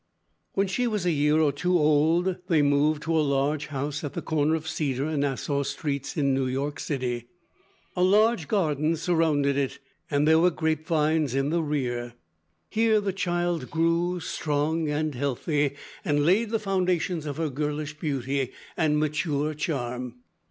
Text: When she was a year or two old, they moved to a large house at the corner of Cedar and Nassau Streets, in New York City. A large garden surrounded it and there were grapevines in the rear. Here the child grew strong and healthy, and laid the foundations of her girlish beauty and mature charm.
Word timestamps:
When 0.53 0.65
she 0.65 0.87
was 0.87 1.05
a 1.05 1.11
year 1.11 1.39
or 1.39 1.51
two 1.51 1.77
old, 1.77 2.37
they 2.47 2.63
moved 2.63 3.03
to 3.03 3.15
a 3.15 3.21
large 3.21 3.67
house 3.67 4.03
at 4.03 4.13
the 4.13 4.21
corner 4.23 4.55
of 4.55 4.67
Cedar 4.67 5.05
and 5.05 5.21
Nassau 5.21 5.61
Streets, 5.61 6.17
in 6.17 6.33
New 6.33 6.47
York 6.47 6.79
City. 6.79 7.27
A 7.95 8.01
large 8.01 8.47
garden 8.47 8.95
surrounded 8.95 9.57
it 9.57 9.77
and 10.09 10.27
there 10.27 10.39
were 10.39 10.49
grapevines 10.49 11.35
in 11.35 11.51
the 11.51 11.61
rear. 11.61 12.15
Here 12.67 12.99
the 12.99 13.13
child 13.13 13.69
grew 13.69 14.19
strong 14.19 14.89
and 14.89 15.13
healthy, 15.13 15.75
and 16.03 16.25
laid 16.25 16.49
the 16.49 16.57
foundations 16.57 17.27
of 17.27 17.37
her 17.37 17.49
girlish 17.51 17.99
beauty 17.99 18.53
and 18.75 18.97
mature 18.97 19.53
charm. 19.53 20.15